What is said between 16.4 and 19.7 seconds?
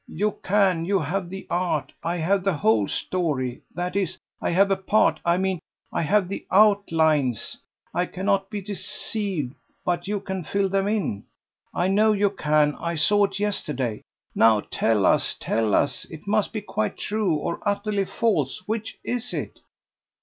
be quite true or utterly false. Which is it?"